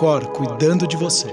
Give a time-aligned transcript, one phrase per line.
[0.00, 1.28] Cor cuidando de você.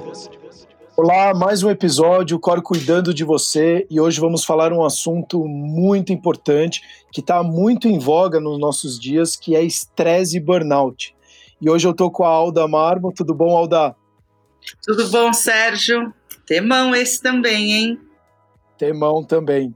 [0.98, 6.12] Olá, mais um episódio, Cor cuidando de você, e hoje vamos falar um assunto muito
[6.12, 11.16] importante que está muito em voga nos nossos dias, que é estresse e burnout.
[11.62, 13.14] E hoje eu tô com a Alda Marmo.
[13.14, 13.96] Tudo bom, Alda?
[14.86, 16.14] Tudo bom, Sérgio?
[16.46, 18.02] Temão esse também, hein?
[18.78, 19.74] Temão também.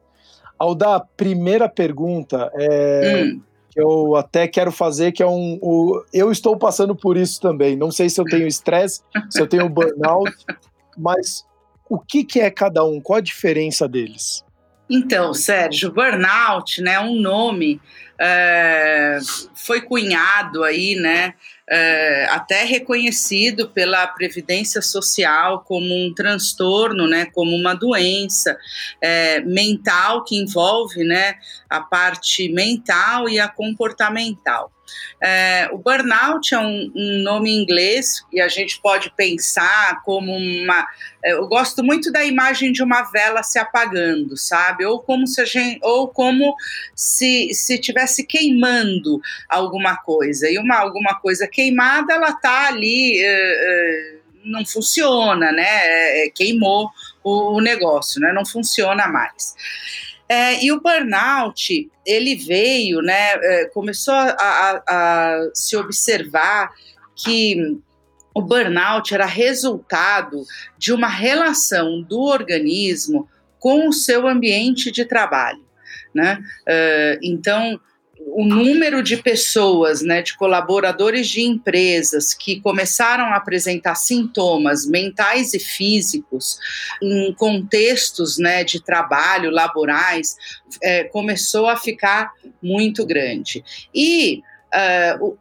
[0.60, 3.24] Alda, primeira pergunta é.
[3.24, 3.42] Hum
[3.72, 5.58] que eu até quero fazer, que é um.
[5.62, 7.76] O, eu estou passando por isso também.
[7.76, 10.32] Não sei se eu tenho estresse, se eu tenho burnout,
[10.98, 11.46] mas
[11.90, 13.00] o que, que é cada um?
[13.00, 14.44] Qual a diferença deles?
[14.90, 17.80] Então, Sérgio, burnout, né, um nome
[18.20, 19.20] é,
[19.56, 21.34] foi cunhado aí, né,
[21.72, 28.58] é, até reconhecido pela Previdência Social como um transtorno, né, como uma doença
[29.00, 31.36] é, mental que envolve né,
[31.70, 34.70] a parte mental e a comportamental.
[35.22, 40.36] É, o burnout é um, um, nome em inglês e a gente pode pensar como
[40.36, 40.88] uma.
[41.24, 44.86] É, eu gosto muito da imagem de uma vela se apagando, sabe?
[44.86, 46.56] Ou como se a gente, ou como
[46.96, 53.20] se se tivesse queimando alguma coisa e uma alguma coisa queimada, ela tá ali.
[53.20, 56.26] É, é não funciona, né?
[56.26, 56.90] É, queimou
[57.24, 58.34] o, o negócio, né?
[58.34, 59.56] Não funciona mais.
[60.32, 66.72] É, e o burnout, ele veio, né, é, começou a, a, a se observar
[67.14, 67.78] que
[68.34, 70.46] o burnout era resultado
[70.78, 73.28] de uma relação do organismo
[73.60, 75.66] com o seu ambiente de trabalho.
[76.16, 76.42] Né?
[76.62, 77.78] Uh, então,
[78.28, 85.54] o número de pessoas, né, de colaboradores de empresas que começaram a apresentar sintomas mentais
[85.54, 86.58] e físicos
[87.02, 90.36] em contextos, né, de trabalho laborais,
[90.82, 93.64] é, começou a ficar muito grande.
[93.94, 94.42] E
[95.20, 95.38] uh, o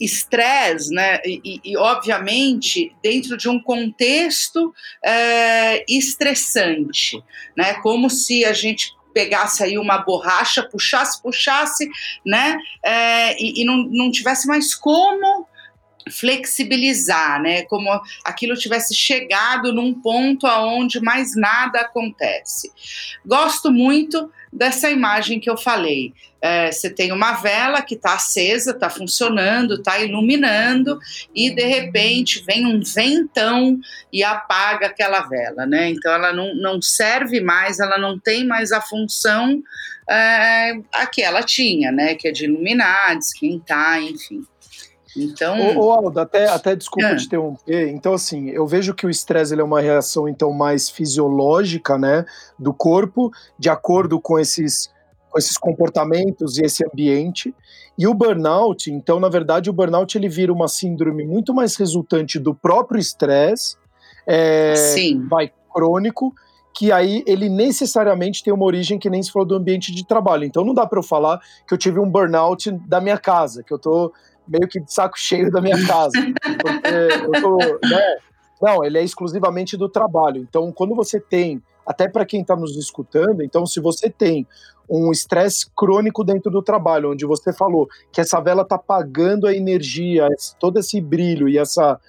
[0.00, 7.20] estresse, né, e, e, obviamente dentro de um contexto uh, estressante,
[7.56, 11.88] né, como se a gente pegasse aí uma borracha, puxasse, puxasse,
[12.24, 12.58] né?
[12.84, 15.46] É, e, e não, não tivesse mais como
[16.10, 17.62] flexibilizar, né?
[17.64, 17.88] Como
[18.24, 22.72] aquilo tivesse chegado num ponto aonde mais nada acontece.
[23.24, 26.12] Gosto muito dessa imagem que eu falei.
[26.40, 30.98] É, você tem uma vela que está acesa, está funcionando, está iluminando,
[31.34, 33.78] e de repente vem um ventão
[34.12, 35.90] e apaga aquela vela, né?
[35.90, 39.62] Então ela não, não serve mais, ela não tem mais a função
[40.08, 42.14] é, a que ela tinha, né?
[42.14, 44.42] Que é de iluminar, de esquentar, enfim.
[45.16, 45.78] Então.
[45.78, 47.16] Ô, ô Aldo, até, até desculpa é.
[47.16, 47.88] te interromper.
[47.88, 52.24] Então, assim, eu vejo que o estresse é uma reação então mais fisiológica, né,
[52.58, 54.90] do corpo, de acordo com esses,
[55.30, 57.54] com esses comportamentos e esse ambiente.
[57.96, 62.38] E o burnout, então, na verdade, o burnout ele vira uma síndrome muito mais resultante
[62.38, 63.76] do próprio estresse,
[64.26, 65.26] é, Sim.
[65.26, 66.32] vai crônico,
[66.78, 70.44] que aí ele necessariamente tem uma origem que nem se falou do ambiente de trabalho.
[70.44, 73.74] Então não dá para eu falar que eu tive um burnout da minha casa, que
[73.74, 74.12] eu tô
[74.48, 76.12] meio que de saco cheio da minha casa.
[76.60, 77.56] Porque eu tô,
[77.88, 78.16] né?
[78.60, 80.44] Não, ele é exclusivamente do trabalho.
[80.48, 84.46] Então, quando você tem, até para quem está nos escutando, então, se você tem
[84.90, 89.54] um estresse crônico dentro do trabalho, onde você falou que essa vela está apagando a
[89.54, 90.28] energia,
[90.58, 92.00] todo esse brilho e essa,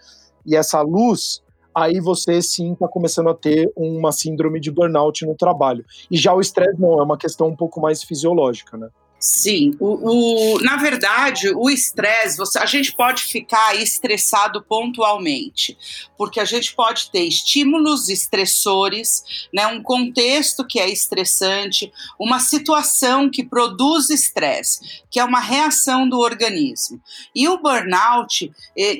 [0.46, 1.44] e essa luz,
[1.76, 5.86] aí você sim está começando a ter uma síndrome de burnout no trabalho.
[6.10, 8.90] E já o estresse não, é uma questão um pouco mais fisiológica, né?
[9.20, 15.78] Sim, o, o, na verdade, o estresse, a gente pode ficar estressado pontualmente,
[16.18, 23.30] porque a gente pode ter estímulos estressores, né, um contexto que é estressante, uma situação
[23.30, 27.02] que produz estresse, que é uma reação do organismo.
[27.36, 28.50] E o burnout,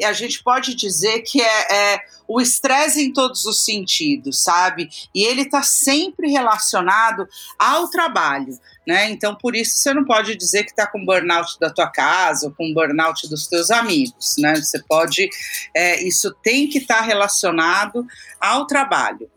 [0.06, 4.88] a gente pode dizer que é, é o estresse em todos os sentidos, sabe?
[5.16, 8.56] E ele está sempre relacionado ao trabalho.
[8.86, 9.10] Né?
[9.10, 12.54] Então, por isso, você não pode dizer que está com burnout da tua casa ou
[12.54, 14.36] com burnout dos teus amigos.
[14.38, 14.56] Né?
[14.56, 15.28] Você pode.
[15.76, 18.06] É, isso tem que estar tá relacionado
[18.40, 19.28] ao trabalho.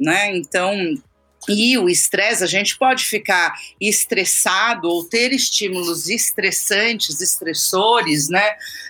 [0.00, 0.34] Né?
[0.34, 0.72] Então,
[1.48, 8.44] e o estresse, a gente pode ficar estressado ou ter estímulos estressantes, estressores, né?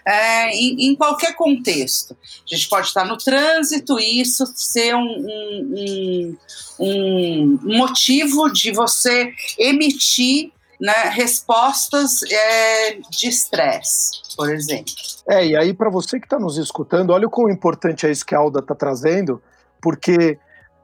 [0.06, 2.16] É, em, em, qualquer contexto.
[2.50, 6.36] A gente pode estar no trânsito e isso ser um, um,
[6.78, 10.50] um, um motivo de você emitir
[10.80, 14.92] né, respostas é, de estresse, por exemplo.
[15.28, 18.24] É, e aí para você que está nos escutando, olha o quão importante é isso
[18.24, 19.42] que a Alda está trazendo,
[19.80, 20.38] porque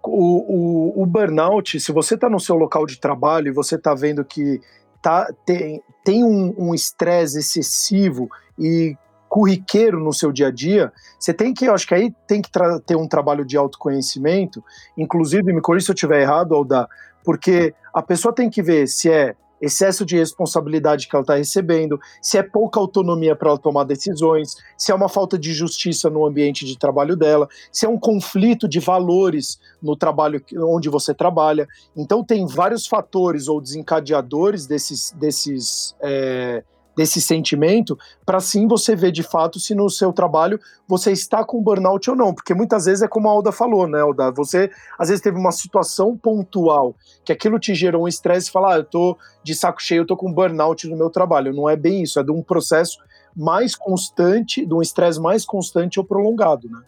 [0.06, 3.94] o, o, o burnout, se você está no seu local de trabalho e você está
[3.94, 4.60] vendo que
[5.02, 8.28] tá, tem, tem um estresse um excessivo
[8.58, 8.96] e
[9.28, 12.50] corriqueiro no seu dia a dia, você tem que, eu acho que aí tem que
[12.86, 14.62] ter um trabalho de autoconhecimento,
[14.96, 16.88] inclusive, me corrija se eu estiver errado, Alda,
[17.24, 19.34] porque a pessoa tem que ver se é
[19.64, 24.56] excesso de responsabilidade que ela está recebendo, se é pouca autonomia para ela tomar decisões,
[24.76, 28.68] se é uma falta de justiça no ambiente de trabalho dela, se é um conflito
[28.68, 31.66] de valores no trabalho onde você trabalha.
[31.96, 36.62] Então, tem vários fatores ou desencadeadores desses, desses é,
[36.96, 41.62] desse sentimento, para sim você ver de fato se no seu trabalho você está com
[41.62, 44.30] burnout ou não, porque muitas vezes é como a Alda falou, né, Alda?
[44.32, 46.94] Você às vezes teve uma situação pontual
[47.24, 50.06] que aquilo te gerou um estresse e fala, ah, eu tô de saco cheio, eu
[50.06, 51.52] tô com burnout no meu trabalho.
[51.52, 52.98] Não é bem isso, é de um processo
[53.36, 56.80] mais constante, de um estresse mais constante ou prolongado, né?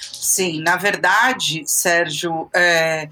[0.00, 3.08] Sim, na verdade, Sérgio, é,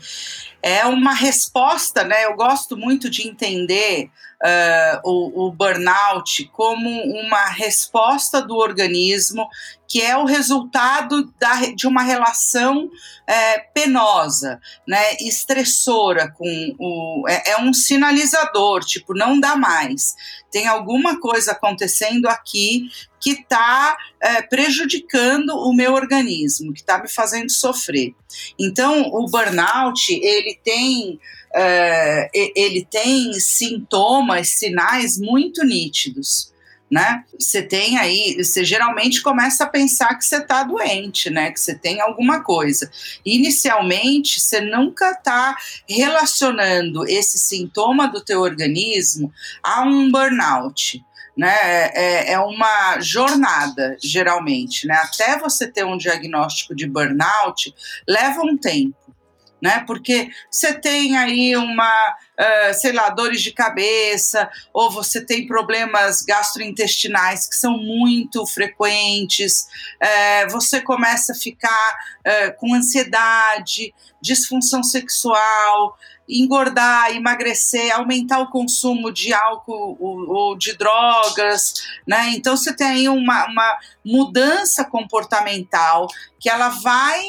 [0.67, 2.25] é uma resposta, né?
[2.25, 4.11] Eu gosto muito de entender
[4.43, 9.49] uh, o, o burnout como uma resposta do organismo
[9.89, 12.91] que é o resultado da, de uma relação
[13.27, 20.15] é, penosa, né, estressora com o é, é, um sinalizador, tipo não dá mais,
[20.51, 22.89] tem alguma coisa acontecendo aqui
[23.21, 28.15] que está é, prejudicando o meu organismo, que está me fazendo sofrer.
[28.59, 31.19] Então o burnout ele tem
[31.57, 36.55] é, ele tem sintomas, sinais muito nítidos.
[36.89, 37.25] Né?
[37.37, 41.51] Você tem aí, você geralmente começa a pensar que você está doente, né?
[41.51, 42.89] Que você tem alguma coisa.
[43.25, 45.57] Inicialmente, você nunca está
[45.89, 49.33] relacionando esse sintoma do teu organismo
[49.65, 51.05] a um burnout.
[51.37, 54.95] Né, é, é uma jornada, geralmente, né?
[54.95, 57.75] Até você ter um diagnóstico de burnout,
[58.09, 59.06] leva um tempo
[59.61, 59.83] né?
[59.87, 66.23] Porque você tem aí uma, uh, sei lá, dores de cabeça, ou você tem problemas
[66.23, 69.67] gastrointestinais que são muito frequentes,
[70.03, 75.97] uh, você começa a ficar uh, com ansiedade, disfunção sexual,
[76.29, 81.75] engordar, emagrecer, aumentar o consumo de álcool ou, de drogas,
[82.07, 82.31] né?
[82.31, 86.09] Então você tem aí uma, uma mudança comportamental
[86.41, 87.23] que ela vai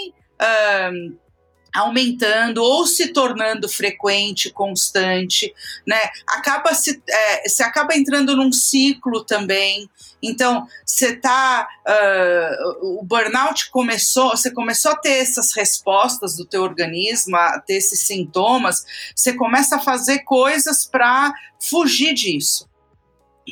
[1.77, 5.53] aumentando ou se tornando frequente, constante,
[5.85, 5.99] né?
[6.27, 9.89] Acaba se, é, se acaba entrando num ciclo também.
[10.21, 16.63] Então, você tá, uh, o burnout começou, você começou a ter essas respostas do teu
[16.63, 18.83] organismo, a ter esses sintomas,
[19.15, 22.67] você começa a fazer coisas para fugir disso.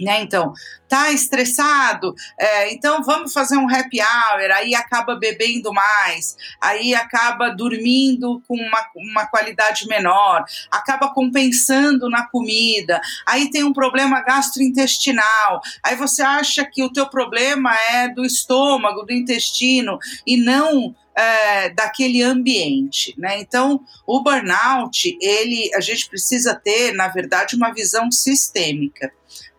[0.01, 0.21] Né?
[0.21, 0.53] Então,
[0.87, 7.49] tá estressado, é, então vamos fazer um happy hour, aí acaba bebendo mais, aí acaba
[7.49, 15.61] dormindo com uma, uma qualidade menor, acaba compensando na comida, aí tem um problema gastrointestinal,
[15.83, 21.69] aí você acha que o teu problema é do estômago, do intestino, e não é,
[21.69, 23.39] daquele ambiente, né?
[23.39, 29.11] Então, o burnout, ele, a gente precisa ter, na verdade, uma visão sistêmica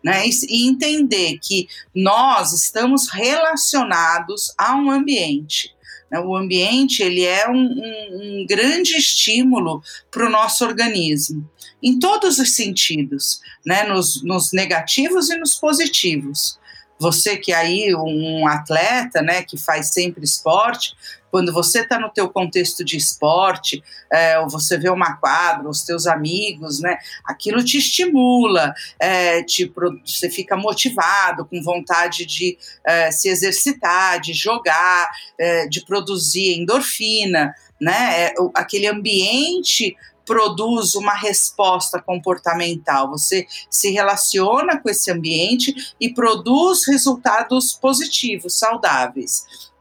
[0.03, 0.23] né?
[0.47, 5.75] E entender que nós estamos relacionados a um ambiente.
[6.09, 6.19] Né?
[6.19, 11.49] O ambiente ele é um, um, um grande estímulo para o nosso organismo,
[11.83, 13.83] em todos os sentidos, né?
[13.83, 16.57] nos, nos negativos e nos positivos.
[16.99, 20.95] Você que é aí um atleta, né, que faz sempre esporte,
[21.29, 25.83] quando você está no teu contexto de esporte, é, ou você vê uma quadra, os
[25.83, 29.71] teus amigos, né, aquilo te estimula, é, te,
[30.05, 37.53] você fica motivado, com vontade de é, se exercitar, de jogar, é, de produzir endorfina,
[37.79, 39.95] né, é, aquele ambiente
[40.27, 49.71] produz uma resposta comportamental, você se relaciona com esse ambiente e produz resultados positivos, saudáveis.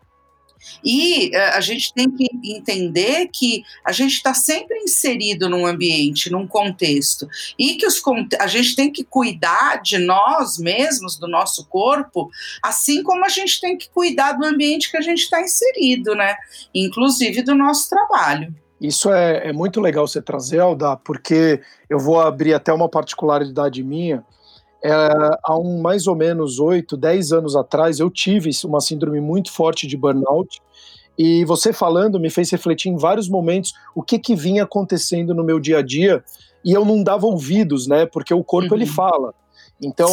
[0.85, 6.31] E uh, a gente tem que entender que a gente está sempre inserido num ambiente,
[6.31, 8.01] num contexto, e que os,
[8.39, 12.31] a gente tem que cuidar de nós mesmos, do nosso corpo,
[12.63, 16.37] assim como a gente tem que cuidar do ambiente que a gente está inserido, né?
[16.73, 18.55] Inclusive do nosso trabalho.
[18.81, 23.83] Isso é, é, muito legal você trazer, Alda, porque eu vou abrir até uma particularidade
[23.83, 24.25] minha.
[24.85, 24.93] É,
[25.43, 29.87] há um mais ou menos 8, 10 anos atrás, eu tive uma síndrome muito forte
[29.87, 30.61] de burnout.
[31.19, 35.43] E você falando me fez refletir em vários momentos o que, que vinha acontecendo no
[35.43, 36.23] meu dia a dia
[36.63, 38.05] e eu não dava ouvidos, né?
[38.05, 38.81] Porque o corpo uhum.
[38.81, 39.33] ele fala.
[39.83, 40.09] Então,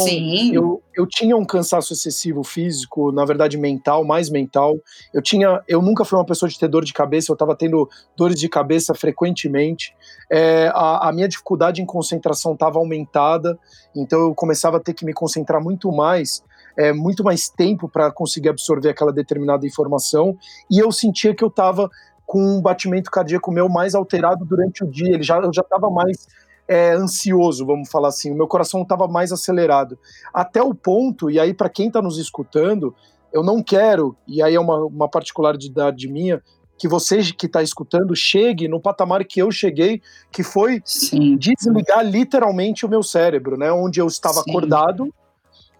[0.52, 4.76] eu, eu tinha um cansaço excessivo físico, na verdade mental, mais mental.
[5.12, 7.88] Eu tinha, eu nunca fui uma pessoa de ter dor de cabeça, eu estava tendo
[8.14, 9.94] dores de cabeça frequentemente.
[10.30, 13.58] É, a, a, minha dificuldade em concentração estava aumentada,
[13.96, 16.42] então eu começava a ter que me concentrar muito mais,
[16.76, 20.36] é, muito mais tempo para conseguir absorver aquela determinada informação.
[20.70, 21.88] E eu sentia que eu estava
[22.26, 25.14] com um batimento cardíaco meu mais alterado durante o dia.
[25.14, 26.26] Ele já, eu já estava mais
[26.68, 28.30] é, ansioso, vamos falar assim.
[28.30, 29.98] O meu coração estava mais acelerado.
[30.32, 32.94] Até o ponto, e aí para quem está nos escutando,
[33.32, 36.42] eu não quero, e aí é uma, uma particularidade minha,
[36.78, 41.36] que você que está escutando chegue no patamar que eu cheguei, que foi Sim.
[41.36, 43.70] desligar literalmente o meu cérebro, né?
[43.72, 44.50] Onde eu estava Sim.
[44.50, 45.12] acordado,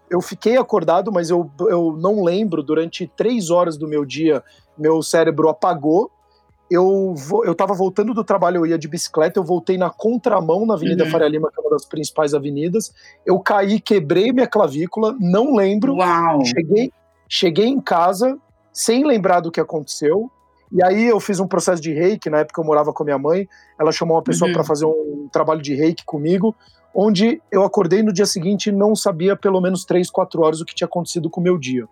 [0.09, 4.43] eu fiquei acordado, mas eu, eu não lembro, durante três horas do meu dia,
[4.77, 6.11] meu cérebro apagou,
[6.69, 7.13] eu,
[7.45, 11.03] eu tava voltando do trabalho, eu ia de bicicleta, eu voltei na contramão na Avenida
[11.03, 11.11] uhum.
[11.11, 12.91] Faria Lima, que é uma das principais avenidas.
[13.25, 15.95] Eu caí, quebrei minha clavícula, não lembro.
[15.95, 16.43] Uau.
[16.43, 16.91] Cheguei,
[17.29, 18.37] cheguei em casa
[18.73, 20.29] sem lembrar do que aconteceu.
[20.71, 23.19] E aí eu fiz um processo de reiki, na época eu morava com a minha
[23.19, 23.47] mãe,
[23.79, 24.53] ela chamou uma pessoa uhum.
[24.53, 26.55] para fazer um trabalho de reiki comigo,
[26.93, 30.65] onde eu acordei no dia seguinte e não sabia pelo menos três, quatro horas o
[30.65, 31.87] que tinha acontecido com o meu dia.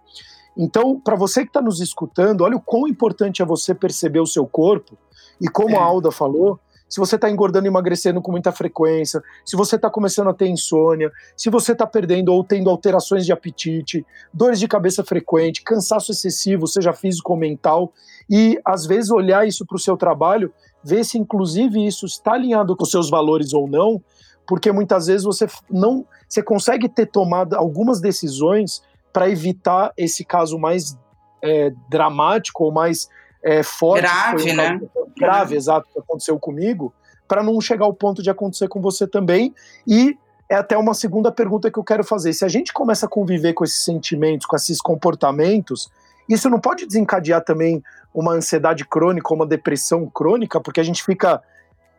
[0.57, 4.27] Então, para você que está nos escutando, olha o quão importante é você perceber o
[4.27, 4.97] seu corpo.
[5.41, 5.79] E como é.
[5.79, 6.59] a Alda falou,
[6.93, 10.47] se você está engordando e emagrecendo com muita frequência, se você está começando a ter
[10.47, 16.11] insônia, se você está perdendo ou tendo alterações de apetite, dores de cabeça frequente, cansaço
[16.11, 17.91] excessivo, seja físico ou mental,
[18.29, 22.75] e às vezes olhar isso para o seu trabalho, ver se inclusive isso está alinhado
[22.75, 23.99] com seus valores ou não,
[24.45, 28.83] porque muitas vezes você não, você consegue ter tomado algumas decisões
[29.13, 30.97] para evitar esse caso mais
[31.41, 33.07] é, dramático ou mais
[33.43, 34.01] é, forte.
[34.01, 34.81] Grave, um né?
[35.15, 36.91] Grave, exato, que aconteceu comigo,
[37.27, 39.53] para não chegar ao ponto de acontecer com você também.
[39.87, 40.17] E
[40.49, 42.33] é até uma segunda pergunta que eu quero fazer.
[42.33, 45.89] Se a gente começa a conviver com esses sentimentos, com esses comportamentos,
[46.27, 51.41] isso não pode desencadear também uma ansiedade crônica, uma depressão crônica, porque a gente fica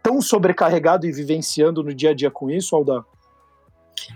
[0.02, 3.04] tão sobrecarregado e vivenciando no dia a dia com isso, Alda?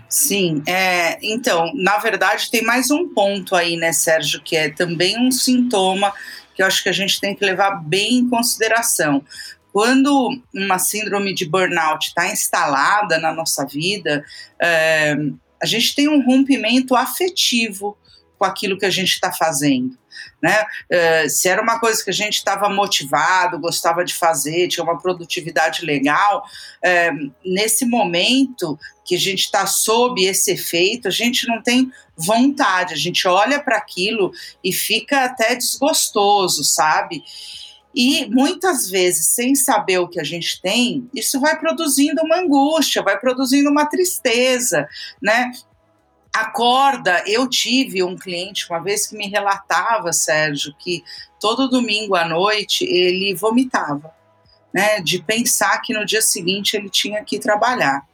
[0.07, 5.17] Sim, é, então, na verdade, tem mais um ponto aí, né, Sérgio, que é também
[5.19, 6.13] um sintoma
[6.55, 9.23] que eu acho que a gente tem que levar bem em consideração.
[9.71, 14.25] Quando uma síndrome de burnout está instalada na nossa vida,
[14.59, 15.15] é,
[15.61, 17.97] a gente tem um rompimento afetivo
[18.37, 19.97] com aquilo que a gente está fazendo.
[20.41, 20.63] Né?
[20.89, 24.97] Uh, se era uma coisa que a gente estava motivado, gostava de fazer, tinha uma
[24.97, 31.61] produtividade legal, uh, nesse momento que a gente está sob esse efeito, a gente não
[31.61, 34.31] tem vontade, a gente olha para aquilo
[34.63, 37.23] e fica até desgostoso, sabe?
[37.93, 43.01] E muitas vezes, sem saber o que a gente tem, isso vai produzindo uma angústia,
[43.01, 44.87] vai produzindo uma tristeza,
[45.21, 45.51] né?
[46.41, 47.23] Acorda.
[47.25, 51.03] Eu tive um cliente uma vez que me relatava, Sérgio, que
[51.39, 54.13] todo domingo à noite ele vomitava,
[54.73, 58.07] né, de pensar que no dia seguinte ele tinha que trabalhar.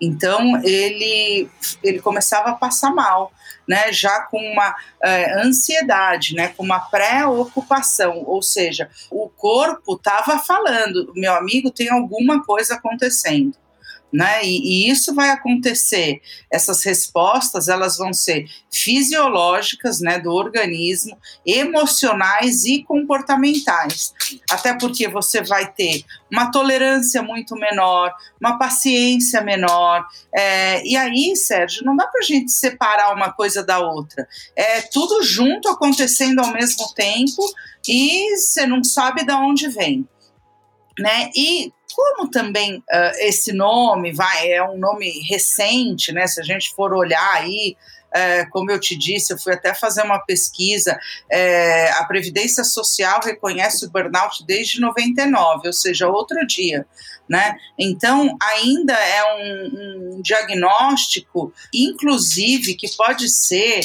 [0.00, 1.48] Então ele
[1.82, 3.32] ele começava a passar mal,
[3.66, 10.38] né, já com uma é, ansiedade, né, com uma preocupação, ou seja, o corpo estava
[10.38, 13.56] falando, meu amigo tem alguma coisa acontecendo
[14.16, 14.42] né?
[14.42, 16.22] E, e, isso vai acontecer.
[16.50, 24.14] Essas respostas elas vão ser fisiológicas, né, do organismo, emocionais e comportamentais.
[24.50, 30.06] Até porque você vai ter uma tolerância muito menor, uma paciência menor.
[30.34, 34.26] É, e aí, Sérgio, não dá para a gente separar uma coisa da outra.
[34.56, 37.42] É tudo junto acontecendo ao mesmo tempo
[37.86, 40.08] e você não sabe de onde vem.
[40.98, 41.30] Né?
[41.36, 46.26] E como também uh, esse nome vai é um nome recente, né?
[46.26, 47.74] Se a gente for olhar aí,
[48.14, 50.92] uh, como eu te disse, eu fui até fazer uma pesquisa.
[51.32, 56.86] Uh, a Previdência Social reconhece o burnout desde 99, ou seja, outro dia,
[57.26, 57.56] né?
[57.78, 63.80] Então ainda é um, um diagnóstico, inclusive, que pode ser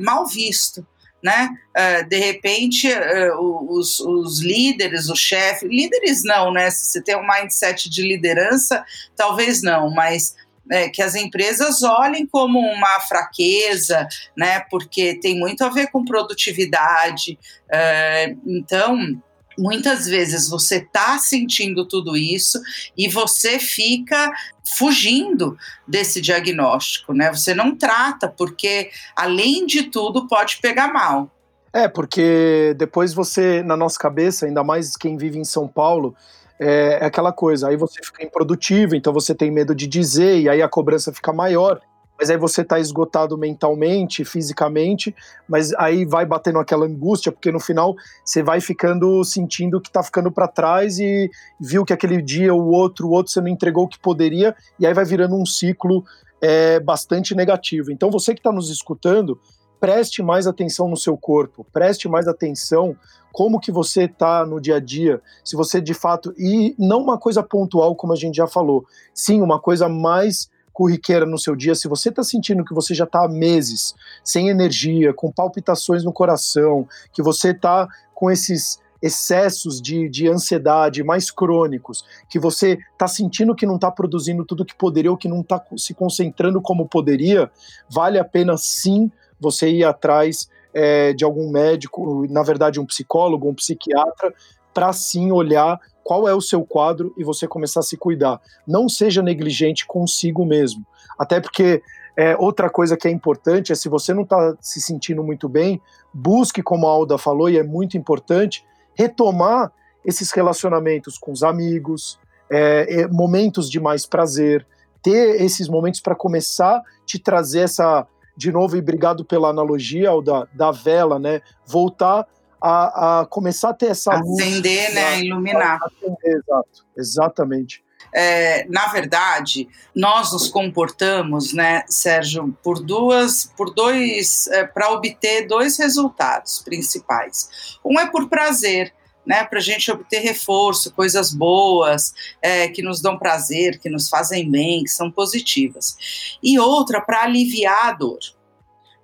[0.00, 0.84] mal visto
[1.26, 1.48] né?
[1.76, 6.70] Uh, de repente, uh, os, os, líderes, o chefe, líderes não, né?
[6.70, 8.84] Se você tem um mindset de liderança,
[9.16, 10.36] talvez não, mas
[10.70, 14.06] é, que as empresas olhem como uma fraqueza,
[14.36, 14.60] né?
[14.70, 17.36] Porque tem muito a ver com produtividade.
[17.66, 19.20] Uh, então,
[19.58, 22.60] muitas vezes você está sentindo tudo isso
[22.96, 24.32] e você fica
[24.64, 27.32] fugindo desse diagnóstico, né?
[27.32, 31.30] Você não trata porque além de tudo pode pegar mal.
[31.72, 36.16] É, porque depois você, na nossa cabeça, ainda mais quem vive em São Paulo,
[36.58, 40.48] é, é aquela coisa, aí você fica improdutivo, então você tem medo de dizer, e
[40.48, 41.80] aí a cobrança fica maior.
[42.18, 45.14] Mas aí você está esgotado mentalmente, fisicamente,
[45.48, 47.94] mas aí vai batendo aquela angústia, porque no final
[48.24, 51.30] você vai ficando sentindo que está ficando para trás e
[51.60, 54.86] viu que aquele dia o outro, o outro você não entregou o que poderia, e
[54.86, 56.04] aí vai virando um ciclo
[56.40, 57.90] é, bastante negativo.
[57.92, 59.38] Então você que está nos escutando,
[59.78, 62.96] preste mais atenção no seu corpo, preste mais atenção
[63.30, 67.18] como que você está no dia a dia, se você de fato e não uma
[67.18, 71.74] coisa pontual como a gente já falou, sim uma coisa mais corriqueira no seu dia,
[71.74, 76.12] se você está sentindo que você já está há meses sem energia, com palpitações no
[76.12, 83.08] coração, que você está com esses excessos de, de ansiedade mais crônicos, que você está
[83.08, 86.86] sentindo que não está produzindo tudo que poderia ou que não está se concentrando como
[86.86, 87.50] poderia,
[87.88, 93.48] vale a pena sim você ir atrás é, de algum médico, na verdade um psicólogo,
[93.48, 94.34] um psiquiatra,
[94.74, 98.40] para sim olhar qual é o seu quadro e você começar a se cuidar.
[98.64, 100.86] Não seja negligente consigo mesmo.
[101.18, 101.82] Até porque
[102.16, 105.82] é, outra coisa que é importante é se você não está se sentindo muito bem,
[106.14, 109.72] busque, como a Alda falou, e é muito importante, retomar
[110.04, 114.64] esses relacionamentos com os amigos, é, é, momentos de mais prazer,
[115.02, 120.10] ter esses momentos para começar a te trazer essa, de novo, e obrigado pela analogia,
[120.10, 121.42] Alda, da vela, né?
[121.66, 122.28] Voltar
[122.60, 125.78] a, a começar a ter essa acender, luz, né, iluminar.
[125.82, 127.84] Acender, exato, exatamente.
[128.14, 135.46] É, na verdade, nós nos comportamos, né, Sérgio, por duas, por dois, é, para obter
[135.46, 137.78] dois resultados principais.
[137.84, 138.94] Um é por prazer,
[139.26, 144.08] né, para a gente obter reforço, coisas boas, é, que nos dão prazer, que nos
[144.08, 146.38] fazem bem, que são positivas.
[146.42, 148.20] E outra para aliviar a dor.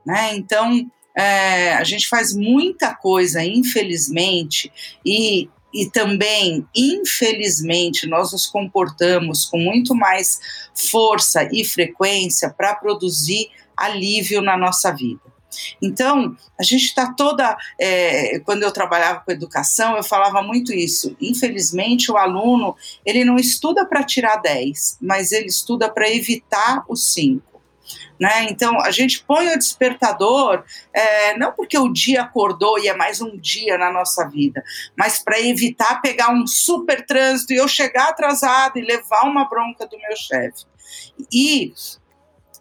[0.07, 0.35] Né?
[0.37, 4.73] Então, é, a gente faz muita coisa, infelizmente,
[5.05, 10.41] e, e também, infelizmente, nós nos comportamos com muito mais
[10.75, 15.33] força e frequência para produzir alívio na nossa vida.
[15.81, 17.57] Então, a gente está toda.
[17.79, 21.17] É, quando eu trabalhava com educação, eu falava muito isso.
[21.21, 27.13] Infelizmente, o aluno ele não estuda para tirar 10, mas ele estuda para evitar os
[27.13, 27.52] 5.
[28.23, 28.45] Né?
[28.45, 30.63] Então, a gente põe o despertador,
[30.95, 34.63] é, não porque o dia acordou e é mais um dia na nossa vida,
[34.97, 39.89] mas para evitar pegar um super trânsito e eu chegar atrasado e levar uma bronca
[39.89, 40.65] do meu chefe.
[41.33, 41.75] E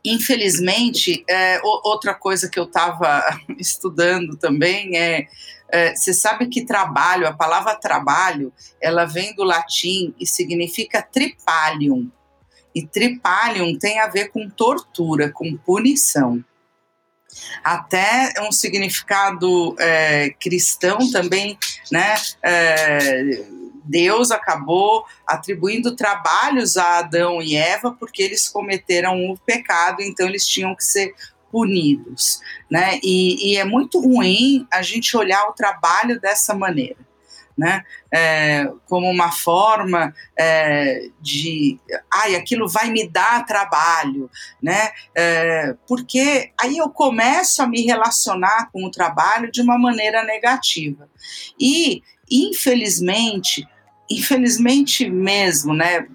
[0.03, 3.23] infelizmente, é, outra coisa que eu estava
[3.55, 5.27] estudando também é,
[5.71, 12.09] é, você sabe que trabalho, a palavra trabalho, ela vem do latim e significa tripalium.
[12.73, 16.43] E tripalium tem a ver com tortura, com punição.
[17.63, 21.57] Até um significado é, cristão também,
[21.91, 22.15] né?
[22.43, 23.43] É,
[23.83, 30.45] Deus acabou atribuindo trabalhos a Adão e Eva porque eles cometeram o pecado, então eles
[30.45, 31.13] tinham que ser
[31.51, 32.99] punidos, né?
[33.03, 36.97] E, e é muito ruim a gente olhar o trabalho dessa maneira
[37.57, 37.83] né?
[38.11, 41.79] É, como uma forma é, de,
[42.11, 44.29] ai, aquilo vai me dar trabalho,
[44.61, 44.91] né?
[45.15, 51.09] É, porque aí eu começo a me relacionar com o trabalho de uma maneira negativa.
[51.59, 53.67] E, infelizmente,
[54.11, 56.05] infelizmente mesmo, né,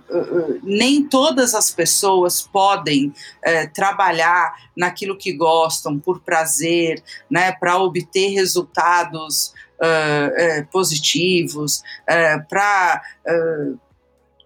[0.62, 8.28] nem todas as pessoas podem é, trabalhar naquilo que gostam por prazer, né, para obter
[8.28, 9.54] resultados
[10.70, 13.02] positivos, uh, para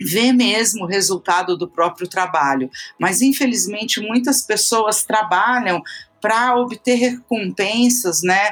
[0.01, 2.71] ver mesmo o resultado do próprio trabalho.
[2.99, 5.83] Mas, infelizmente, muitas pessoas trabalham
[6.23, 8.51] para obter recompensas né,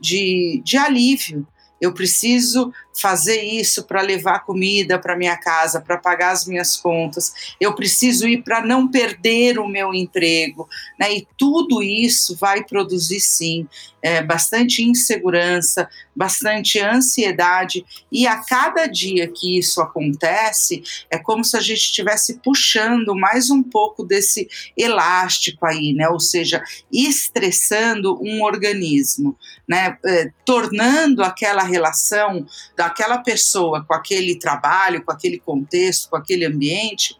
[0.00, 1.46] de, de alívio.
[1.80, 7.54] Eu preciso fazer isso para levar comida para minha casa, para pagar as minhas contas.
[7.60, 11.14] Eu preciso ir para não perder o meu emprego, né?
[11.14, 13.68] E tudo isso vai produzir sim
[14.02, 17.84] é, bastante insegurança, bastante ansiedade.
[18.10, 23.50] E a cada dia que isso acontece, é como se a gente estivesse puxando mais
[23.50, 26.08] um pouco desse elástico aí, né?
[26.08, 29.36] Ou seja, estressando um organismo,
[29.68, 29.96] né?
[30.04, 36.46] É, tornando aquela relação da daquela pessoa com aquele trabalho, com aquele contexto, com aquele
[36.46, 37.14] ambiente,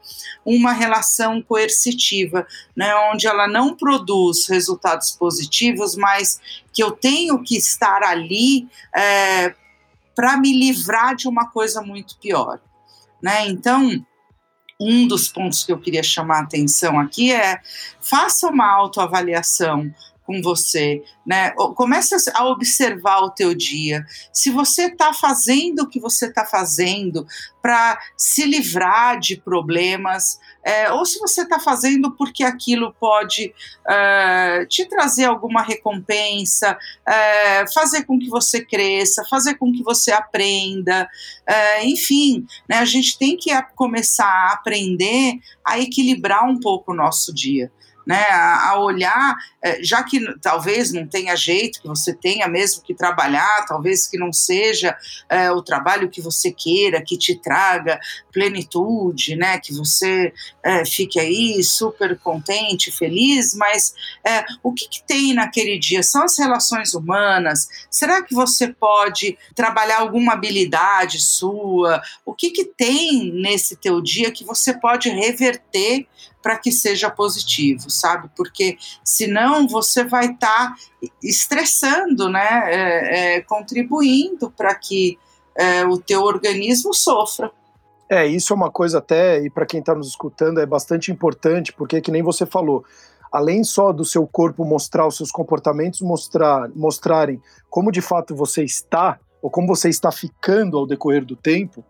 [0.44, 6.40] uma relação coercitiva, né, onde ela não produz resultados positivos, mas
[6.72, 9.54] que eu tenho que estar ali é,
[10.16, 12.59] para me livrar de uma coisa muito pior.
[13.22, 13.46] Né?
[13.48, 14.04] Então,
[14.81, 17.61] um dos pontos que eu queria chamar a atenção aqui é
[18.00, 19.92] faça uma autoavaliação
[20.29, 21.53] com você, né?
[21.75, 24.05] Comece a observar o teu dia.
[24.31, 27.27] Se você está fazendo o que você está fazendo
[27.62, 33.55] para se livrar de problemas, é, ou se você está fazendo porque aquilo pode
[33.88, 40.12] é, te trazer alguma recompensa, é, fazer com que você cresça, fazer com que você
[40.12, 41.09] aprenda,
[41.47, 46.95] é, enfim, né, a gente tem que começar a aprender a equilibrar um pouco o
[46.95, 47.73] nosso dia
[48.09, 52.94] né, a, olhar, é, já que talvez não tenha jeito, que você tenha mesmo que
[52.94, 54.97] trabalhar, talvez que não seja
[55.29, 58.01] é, o trabalho que você queira, que te traga
[58.33, 60.33] plenitude, né, que você
[60.64, 63.92] é, fique aí super contente, feliz, mas
[64.27, 66.03] é, o que, que tem naquele dia?
[66.03, 67.68] São as relações humanas?
[67.90, 72.01] Será que você pode trabalhar alguma habilidade sua?
[72.25, 76.07] O que, que tem nesse teu dia que você pode reverter
[76.42, 78.31] para que seja positivo, sabe?
[78.37, 80.74] Porque senão você vai estar tá
[81.22, 82.62] estressando, né?
[82.66, 85.18] É, é, contribuindo para que
[85.55, 87.51] é, o teu organismo sofra.
[88.09, 91.72] É, isso é uma coisa até, e para quem está nos escutando, é bastante importante,
[91.74, 92.83] porque que nem você falou,
[93.31, 98.64] além só do seu corpo mostrar os seus comportamentos, mostrar, mostrarem como de fato você
[98.64, 101.85] está, ou como você está ficando ao decorrer do tempo,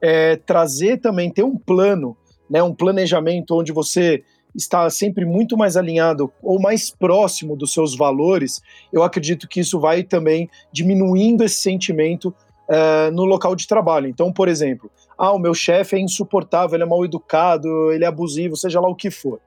[0.00, 2.16] é, trazer também, ter um plano
[2.52, 4.22] né, um planejamento onde você
[4.54, 8.60] está sempre muito mais alinhado ou mais próximo dos seus valores,
[8.92, 12.26] eu acredito que isso vai também diminuindo esse sentimento
[12.68, 14.06] uh, no local de trabalho.
[14.06, 18.06] Então, por exemplo, ah, o meu chefe é insuportável, ele é mal educado, ele é
[18.06, 19.40] abusivo, seja lá o que for.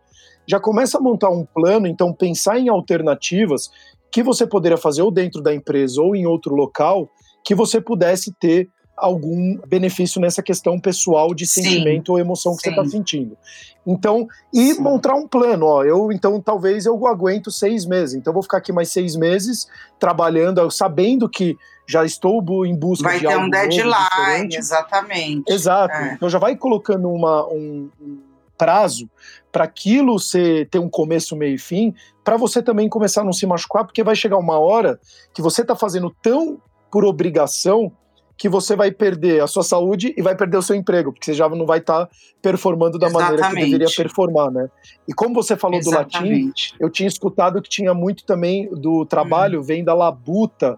[0.48, 3.70] Já começa a montar um plano, então pensar em alternativas
[4.12, 7.08] que você poderia fazer ou dentro da empresa ou em outro local
[7.44, 12.64] que você pudesse ter algum benefício nessa questão pessoal de sentimento sim, ou emoção que
[12.64, 12.70] sim.
[12.70, 13.38] você está sentindo.
[13.86, 14.82] Então, e sim.
[14.82, 18.72] montar um plano, ó, eu então talvez eu aguento seis meses, então vou ficar aqui
[18.72, 19.68] mais seis meses
[20.00, 25.54] trabalhando, sabendo que já estou em busca vai de algo Vai ter um deadline, exatamente.
[25.54, 26.14] Exato, é.
[26.14, 28.18] então já vai colocando uma, um, um
[28.58, 29.10] prazo
[29.52, 33.34] para aquilo ser, ter um começo, meio e fim, para você também começar a não
[33.34, 35.00] se machucar, porque vai chegar uma hora
[35.34, 37.92] que você está fazendo tão por obrigação
[38.38, 41.34] que você vai perder a sua saúde e vai perder o seu emprego, porque você
[41.34, 43.42] já não vai estar tá performando da Exatamente.
[43.42, 44.70] maneira que deveria performar, né?
[45.08, 46.20] E como você falou Exatamente.
[46.20, 49.64] do latim, eu tinha escutado que tinha muito também do trabalho, hum.
[49.64, 50.78] vem da labuta,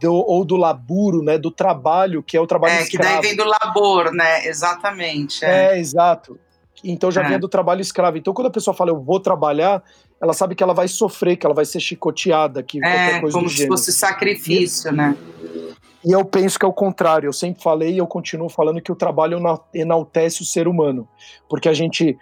[0.00, 1.38] do, ou do laburo, né?
[1.38, 3.08] Do trabalho, que é o trabalho É, escravo.
[3.08, 4.46] que daí vem do labor, né?
[4.46, 5.44] Exatamente.
[5.44, 6.38] É, é exato.
[6.84, 7.28] Então já é.
[7.28, 8.16] vem do trabalho escravo.
[8.16, 9.82] Então quando a pessoa fala eu vou trabalhar,
[10.20, 13.34] ela sabe que ela vai sofrer, que ela vai ser chicoteada, que é, qualquer coisa
[13.34, 13.72] como do se gênero.
[13.72, 15.16] fosse sacrifício, e, né?
[16.04, 17.28] E eu penso que é o contrário.
[17.28, 19.38] Eu sempre falei e eu continuo falando que o trabalho
[19.72, 21.08] enaltece o ser humano,
[21.48, 22.18] porque a gente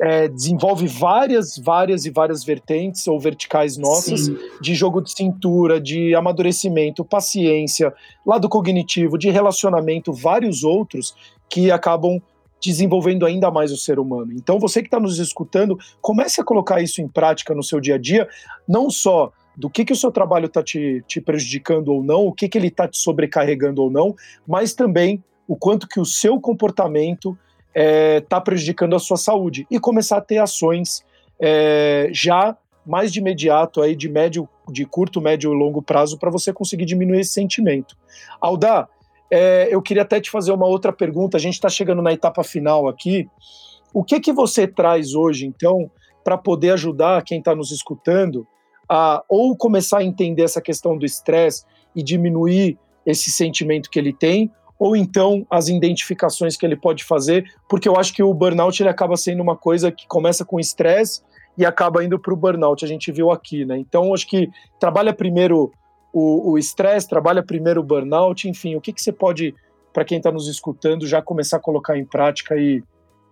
[0.00, 4.38] é, desenvolve várias, várias e várias vertentes ou verticais nossas Sim.
[4.60, 7.92] de jogo de cintura, de amadurecimento, paciência,
[8.26, 11.14] lado cognitivo, de relacionamento, vários outros
[11.48, 12.20] que acabam
[12.62, 14.32] desenvolvendo ainda mais o ser humano.
[14.32, 17.96] Então, você que está nos escutando, comece a colocar isso em prática no seu dia
[17.96, 18.26] a dia,
[18.66, 22.32] não só do que, que o seu trabalho está te, te prejudicando ou não, o
[22.32, 24.14] que, que ele está te sobrecarregando ou não,
[24.46, 27.36] mas também o quanto que o seu comportamento
[27.68, 31.04] está é, tá prejudicando a sua saúde e começar a ter ações
[31.40, 36.30] é, já mais de imediato aí de médio, de curto, médio e longo prazo para
[36.30, 37.96] você conseguir diminuir esse sentimento.
[38.40, 38.88] Alda,
[39.30, 41.36] é, eu queria até te fazer uma outra pergunta.
[41.36, 43.28] A gente está chegando na etapa final aqui.
[43.92, 45.90] O que que você traz hoje, então,
[46.22, 48.46] para poder ajudar quem está nos escutando
[48.88, 54.12] a ou começar a entender essa questão do estresse e diminuir esse sentimento que ele
[54.12, 58.82] tem, ou então as identificações que ele pode fazer, porque eu acho que o burnout
[58.82, 61.22] ele acaba sendo uma coisa que começa com estresse
[61.56, 63.78] e acaba indo para o burnout, a gente viu aqui, né?
[63.78, 64.48] Então acho que
[64.80, 65.72] trabalha primeiro
[66.16, 69.52] o estresse, trabalha primeiro o burnout, enfim, o que, que você pode,
[69.92, 72.84] para quem está nos escutando, já começar a colocar em prática e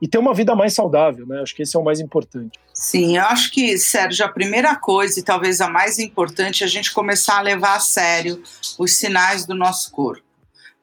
[0.03, 1.41] e ter uma vida mais saudável, né?
[1.41, 2.59] Acho que esse é o mais importante.
[2.75, 6.69] Sim, eu acho que, Sérgio, a primeira coisa e talvez a mais importante é a
[6.69, 8.43] gente começar a levar a sério
[8.77, 10.25] os sinais do nosso corpo,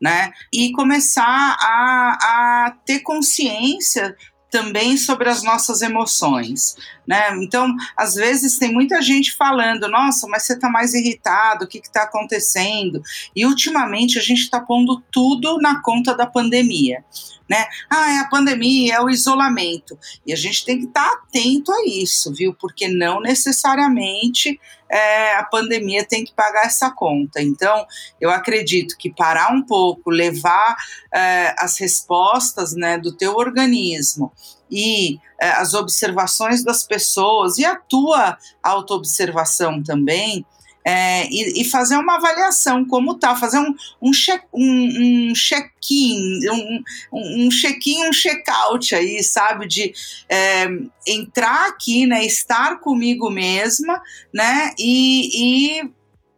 [0.01, 0.32] né?
[0.53, 4.15] E começar a, a ter consciência
[4.49, 6.77] também sobre as nossas emoções,
[7.10, 7.36] né?
[7.41, 11.80] Então, às vezes tem muita gente falando, nossa, mas você está mais irritado, o que
[11.80, 13.02] está acontecendo?
[13.36, 17.04] E ultimamente a gente está pondo tudo na conta da pandemia
[17.50, 17.65] né?
[17.89, 19.98] Ah, é a pandemia, é o isolamento.
[20.24, 22.54] E a gente tem que estar tá atento a isso, viu?
[22.54, 27.41] Porque não necessariamente é, a pandemia tem que pagar essa conta.
[27.41, 27.88] Então,
[28.22, 30.76] eu acredito que parar um pouco, levar
[31.12, 34.32] é, as respostas né, do teu organismo
[34.71, 40.45] e é, as observações das pessoas e a tua autoobservação também,
[40.86, 46.49] é, e, e, fazer uma avaliação como tá, fazer um, um, check, um, um check-in,
[46.49, 49.93] um, um check-in, um check-out aí, sabe, de
[50.27, 50.67] é,
[51.05, 54.01] entrar aqui, né, estar comigo mesma,
[54.34, 55.91] né, e, e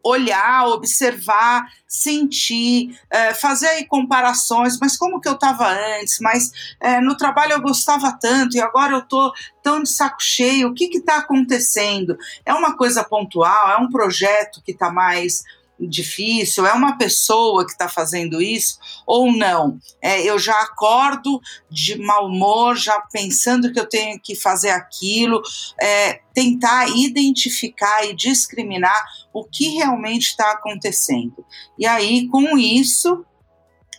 [0.03, 5.67] olhar, observar, sentir, é, fazer aí comparações, mas como que eu estava
[5.99, 10.21] antes, mas é, no trabalho eu gostava tanto e agora eu estou tão de saco
[10.21, 12.17] cheio, o que está acontecendo?
[12.45, 15.43] É uma coisa pontual, é um projeto que está mais
[15.87, 16.65] difícil?
[16.65, 19.79] É uma pessoa que está fazendo isso ou não?
[20.01, 25.41] É, eu já acordo de mau humor, já pensando que eu tenho que fazer aquilo,
[25.79, 31.45] é, tentar identificar e discriminar o que realmente está acontecendo.
[31.77, 33.25] E aí, com isso,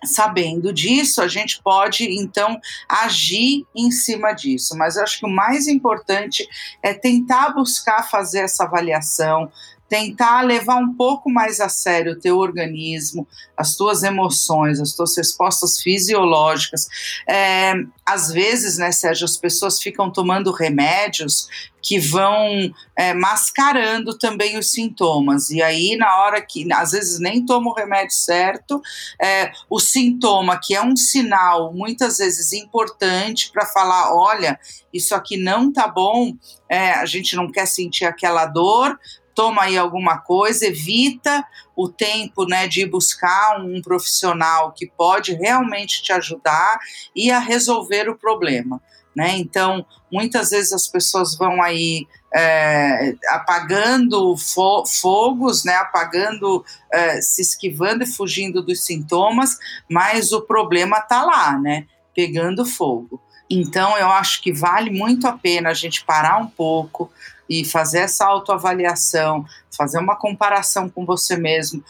[0.05, 4.77] sabendo disso, a gente pode então agir em cima disso.
[4.77, 6.47] Mas eu acho que o mais importante
[6.83, 9.51] é tentar buscar fazer essa avaliação,
[9.93, 15.15] tentar levar um pouco mais a sério o teu organismo, as tuas emoções, as tuas
[15.15, 16.89] respostas fisiológicas.
[17.29, 17.75] É,
[18.07, 21.47] às vezes, né, Sérgio, as pessoas ficam tomando remédios
[21.83, 25.51] que vão é, mascarando também os sintomas.
[25.51, 28.81] E aí, na hora que, às vezes, nem toma o remédio certo,
[29.21, 34.59] é, o sintoma, que é um sinal, muitas vezes importante para falar: olha,
[34.93, 36.33] isso aqui não tá bom,
[36.69, 38.99] é, a gente não quer sentir aquela dor,
[39.35, 45.35] toma aí alguma coisa, evita o tempo né, de ir buscar um profissional que pode
[45.35, 46.79] realmente te ajudar
[47.15, 48.81] e a resolver o problema.
[49.15, 49.37] Né?
[49.37, 57.43] Então, muitas vezes as pessoas vão aí é, apagando fo fogos, né, apagando, é, se
[57.43, 59.59] esquivando e fugindo dos sintomas,
[59.91, 63.21] mas o problema está lá, né, pegando fogo.
[63.51, 67.13] Então, eu acho que vale muito a pena a gente parar um pouco,
[67.53, 69.45] e fazer essa autoavaliação,
[69.77, 71.85] fazer uma comparação com você mesmo,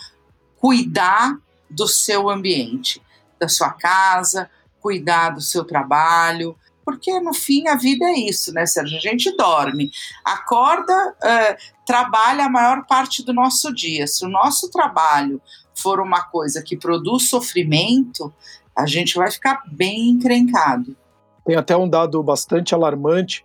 [0.57, 1.39] cuidar
[1.71, 3.01] do seu ambiente,
[3.39, 8.67] da sua casa, cuidar do seu trabalho, porque no fim a vida é isso, né,
[8.67, 8.99] Sérgio?
[8.99, 9.93] A gente dorme,
[10.25, 14.09] acorda, uh, trabalha a maior parte do nosso dia.
[14.09, 15.41] Se o nosso trabalho
[15.77, 18.35] for uma coisa que produz sofrimento,
[18.77, 20.97] a gente vai ficar bem encrencado.
[21.45, 23.45] Tem até um dado bastante alarmante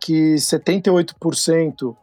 [0.00, 1.94] que 78%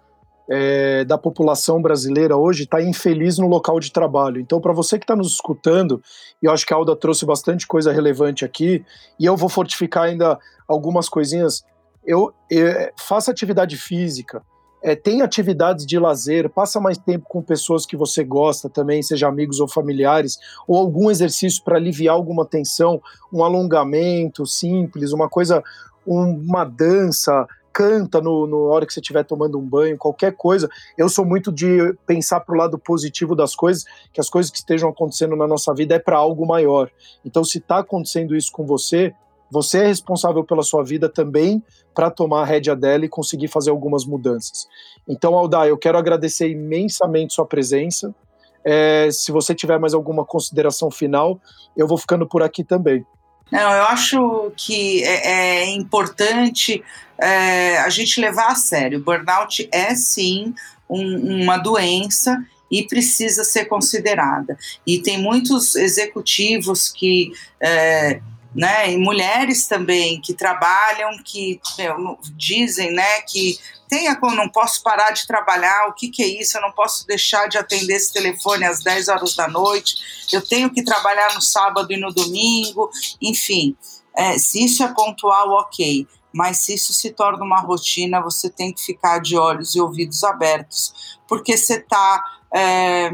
[0.50, 4.40] é, da população brasileira hoje está infeliz no local de trabalho.
[4.40, 6.02] Então, para você que está nos escutando,
[6.42, 8.86] e eu acho que a Alda trouxe bastante coisa relevante aqui,
[9.20, 11.64] e eu vou fortificar ainda algumas coisinhas.
[12.06, 14.44] Eu, eu faça atividade física,
[14.86, 19.28] é, tem atividades de lazer, passa mais tempo com pessoas que você gosta também, seja
[19.28, 23.02] amigos ou familiares, ou algum exercício para aliviar alguma tensão,
[23.34, 25.64] um alongamento simples, uma coisa,
[26.06, 30.70] uma dança, canta no, no hora que você estiver tomando um banho, qualquer coisa.
[30.98, 33.84] Eu sou muito de pensar para o lado positivo das coisas,
[34.14, 36.90] que as coisas que estejam acontecendo na nossa vida é para algo maior.
[37.26, 39.14] Então, se está acontecendo isso com você,
[39.52, 41.62] você é responsável pela sua vida também
[41.94, 44.68] para tomar a rédea dela e conseguir fazer algumas mudanças.
[45.06, 48.16] Então, Aldar, eu quero agradecer imensamente sua presença.
[48.64, 51.42] É, se você tiver mais alguma consideração final,
[51.76, 53.06] eu vou ficando por aqui também.
[53.52, 56.84] Não, eu acho que é, é importante
[57.18, 59.00] é, a gente levar a sério.
[59.00, 60.54] O burnout é sim
[60.90, 64.58] um, uma doença e precisa ser considerada.
[64.86, 67.32] E tem muitos executivos que.
[67.60, 68.20] É,
[68.56, 74.82] né, e mulheres também que trabalham, que meu, dizem né, que tenha como não posso
[74.82, 76.58] parar de trabalhar, o que, que é isso?
[76.58, 79.98] Eu não posso deixar de atender esse telefone às 10 horas da noite,
[80.32, 82.89] eu tenho que trabalhar no sábado e no domingo,
[83.22, 83.76] enfim.
[84.15, 86.08] É, se isso é pontual, ok.
[86.34, 90.24] Mas se isso se torna uma rotina, você tem que ficar de olhos e ouvidos
[90.24, 93.10] abertos, porque você está é,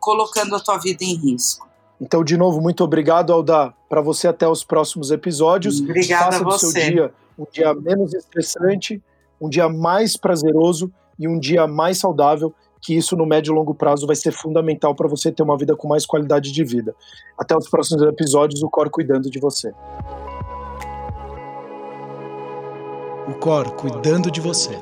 [0.00, 1.67] colocando a tua vida em risco.
[2.00, 3.74] Então, de novo, muito obrigado, Alda.
[3.88, 5.80] Para você até os próximos episódios.
[5.80, 6.66] Obrigada Faça a você.
[6.66, 9.00] do seu dia um dia menos estressante
[9.40, 13.74] um dia mais prazeroso e um dia mais saudável, que isso no médio e longo
[13.74, 16.94] prazo vai ser fundamental para você ter uma vida com mais qualidade de vida.
[17.36, 19.72] Até os próximos episódios, o Cor cuidando de você.
[23.28, 24.78] O Cor cuidando de você.